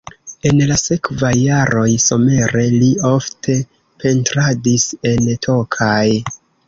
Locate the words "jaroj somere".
1.39-2.63